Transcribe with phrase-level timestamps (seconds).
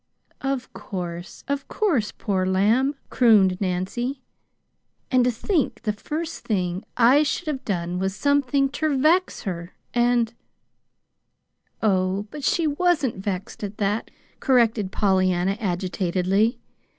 [0.41, 4.23] "Of course, of course, poor lamb," crooned Nancy.
[5.11, 9.75] "And to think the first thing I should have done was somethin' ter vex her,
[9.93, 10.33] and"
[11.83, 14.09] "Oh, but she wasn't vexed at that,"
[14.39, 16.59] corrected Pollyanna, agitatedly.